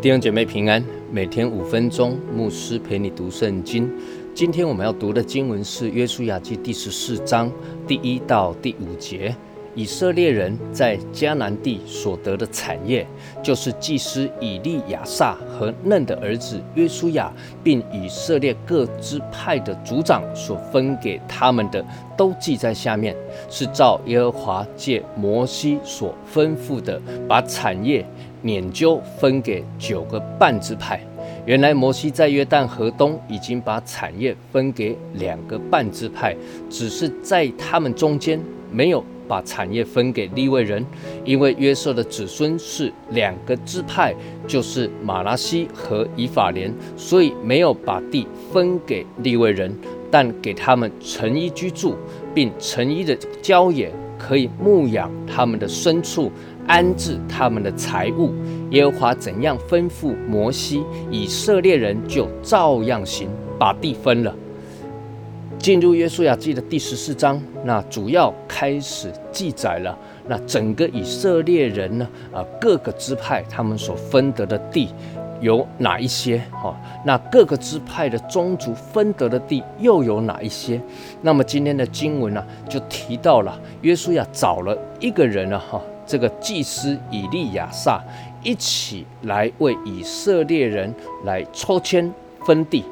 [0.00, 3.90] 弟兄姐妹平安，每天五分钟，牧师陪你读圣经。
[4.32, 7.50] 今天我们要读的经文是《约书亚记》第十四章
[7.84, 9.34] 第一到第五节。
[9.74, 13.06] 以色列人在迦南地所得的产业，
[13.44, 21.84] 就是祭司以利亚撒和嫩的儿子约书亚，并以色列各支派的族长所分给他们的，
[22.16, 23.14] 都记在下面，
[23.48, 28.04] 是照耶和华借摩西所吩咐的，把产业
[28.42, 31.00] 撵究分给九个半支派。
[31.46, 36.36] 原来摩西在约旦河东已经把产业分给两个半支派，
[36.68, 39.04] 只是在他们中间没有。
[39.28, 40.82] 把产业分给利未人，
[41.22, 44.14] 因为约瑟的子孙是两个支派，
[44.46, 49.70] 就是马拉西和以法莲，所以没有把地分给利未人，
[50.10, 51.96] 但给他们成衣居住，
[52.34, 56.30] 并成衣的郊野可以牧养他们的牲畜，
[56.66, 58.32] 安置他们的财物。
[58.70, 63.28] 耶和华怎样吩咐摩西，以色列人就照样行，
[63.58, 64.34] 把地分了。
[65.58, 74.88] 进入约书亚记的第十四章，那主要开始记载了那整个以色列人呢啊各个支派他们所分得的地
[75.40, 76.42] 有哪一些？
[76.50, 80.80] 哈，那各个支派的宗族分得的地又有哪一些？
[81.22, 88.02] 那么今天的经文呢就提到了约书亚找了一个人呢哈，这个祭司以利亚撒
[88.42, 90.94] 一起来为以色列人
[91.24, 92.12] 来抽签
[92.44, 92.84] 分地。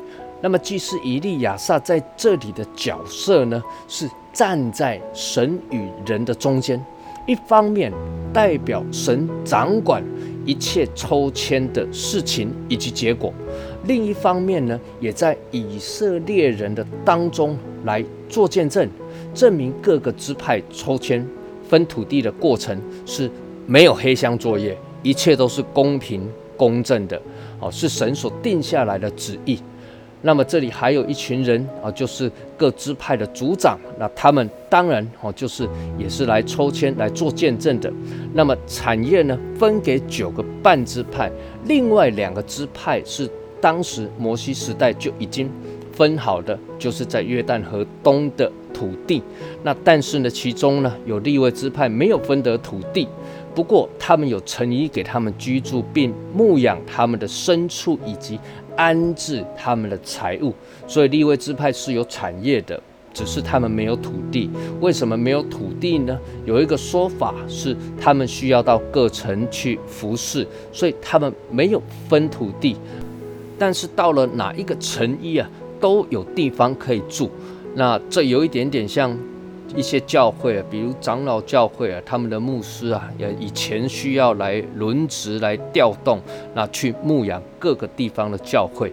[0.42, 6.84] 那么，祭司以利亚撒在这里的角色呢，是站在神与人的中间，
[7.26, 7.90] 一方面
[8.34, 10.04] 代表神掌管
[10.46, 13.34] 一切抽签的事情以及结果，
[13.84, 18.88] 另一方面呢，也在以色列人的当中来做见证，
[19.34, 21.26] 证明各个支派抽签
[21.68, 23.30] 分土地的过程是
[23.66, 27.20] 没有黑箱作业，一切都是公平公正的，
[27.58, 29.58] 哦，是神所定下来的旨意。
[30.22, 35.68] 那么这里还有一群人啊，就是各支派的族长，那他们当然哦，就是
[35.98, 37.92] 也是来抽签来做见证的。
[38.32, 41.30] 那么产业呢，分给九个半支派，
[41.64, 45.50] 另外两个支派是当时摩西时代就已经
[45.92, 49.22] 分好的，就是在约旦河东的土地。
[49.62, 53.08] 那但是呢，其中呢有立位支派没有分得土地，
[53.54, 58.38] 不过他们有诚意给他们居住，并牧养他们的牲畜以及。
[58.78, 60.52] 安置他们的财物，
[60.86, 62.78] 所以立位支派是有产业的，
[63.16, 64.50] 只是他们没有土地。
[64.82, 66.18] 为什么没有土地呢？
[66.44, 72.76] 有一个说法是，他们需要到各城去服侍，所以他们没有分土地。
[73.58, 75.48] 但是到了哪一个城邑啊，
[75.80, 77.30] 都有地方可以住。
[77.74, 79.16] 那这有一点点像。
[79.74, 86.20] 一些教会啊，比如长老教会啊，他们的牧师啊，也以前需要来轮值来调动，
[86.54, 88.90] 那去牧养各个地方的教会。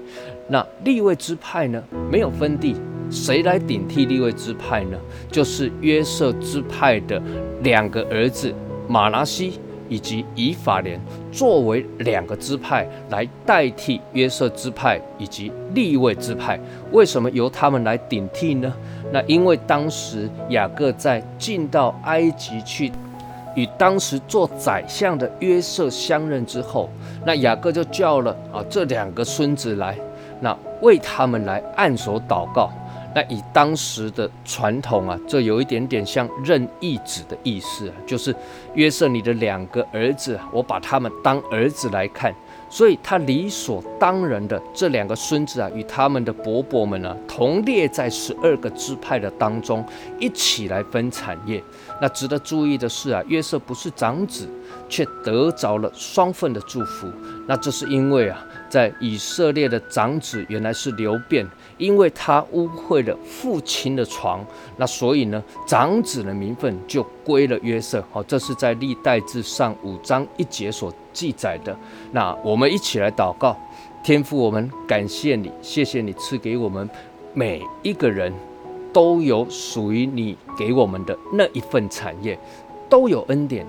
[0.50, 2.76] 那立位支派呢，没有分地，
[3.14, 4.98] 谁来顶替立位支派呢？
[5.32, 7.22] 就是约瑟支派的
[7.62, 8.54] 两个儿子
[8.88, 9.60] 马拉西。
[9.90, 11.00] 以及以法莲
[11.32, 16.60] 作为两个支派来代替约瑟支派以及利位支派，
[16.92, 18.74] 为什么由他们来顶替呢？
[19.12, 22.92] 那因为当时雅各在进到埃及去，
[23.56, 26.90] 与当时做宰相的约瑟相认之后，
[27.24, 29.96] 那雅各就叫了啊这两个孙子来，
[30.40, 32.72] 那为他们来按手祷告。
[33.16, 38.36] 那以当时的传统啊，这有一点点像认义子的意思啊，就是
[38.74, 42.34] 约瑟你的两个儿子，我把他们当儿子来看。
[42.70, 49.86] 所以他理所当然的这两个孙子啊，与他们的伯伯们呢，同列在十二个支派的当中，
[50.20, 51.64] 一起来分产业。
[52.02, 54.50] 那值得注意的是啊，约瑟不是长子，
[54.90, 57.08] 却得着了双份的祝福。
[57.48, 58.44] 那这是因为啊，
[58.74, 61.48] 在以色列的长子原来是流变，
[61.78, 64.44] 因为他污秽了父亲的床，
[64.78, 68.04] 那所以呢，长子的名分就归了约瑟。
[68.12, 70.92] 好，这是在历代志上五章一节所。
[71.14, 71.78] 记载的，
[72.12, 73.56] 那我们一起来祷告，
[74.04, 76.90] 天父，我们感谢你，谢谢你赐给我们
[77.36, 78.34] 每一个人
[78.92, 82.36] 都有属于你给我们的那一份产业，
[82.90, 83.64] 都有恩典，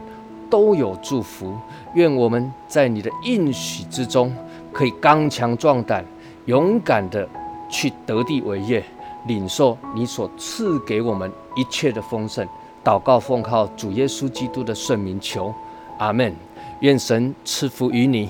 [0.48, 1.54] 都有祝福。
[1.94, 4.34] 愿我们在你的应许之中，
[4.74, 6.04] 可以刚强壮胆，
[6.46, 7.26] 勇敢的
[7.70, 8.84] 去得地为业，
[9.28, 12.46] 领受你所赐给我们一切的丰盛。
[12.82, 15.54] 祷告奉靠主耶稣基督的圣名求，
[15.98, 16.34] 阿门。
[16.80, 18.28] 愿神赐福于你。